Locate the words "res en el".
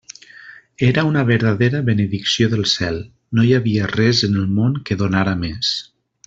3.93-4.49